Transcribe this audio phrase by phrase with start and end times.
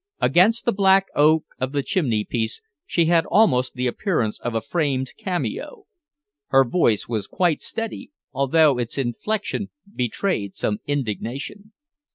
[0.19, 5.13] Against the black oak of the chimneypiece she had almost the appearance of a framed
[5.15, 5.85] cameo.
[6.47, 11.73] Her voice was quite steady, although its inflection betrayed some indignation.